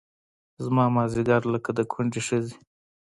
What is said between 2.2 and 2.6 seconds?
ښځې